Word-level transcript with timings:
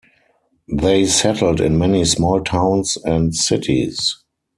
They 0.67 1.05
settled 1.05 1.61
in 1.61 1.77
many 1.77 2.05
small 2.05 2.43
towns 2.43 2.97
and 3.05 3.35
cities. 3.35 4.15